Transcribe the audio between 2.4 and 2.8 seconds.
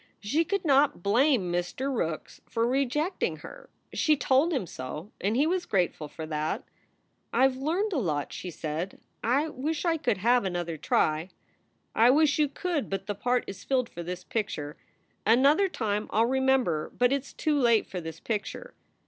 for